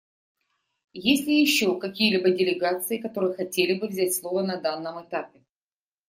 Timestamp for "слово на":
4.15-4.59